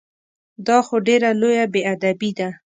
دا 0.67 0.77
خو 0.85 0.95
ډېره 1.07 1.29
لویه 1.41 1.65
بې 1.73 1.81
ادبي 1.93 2.31
ده! 2.37 2.49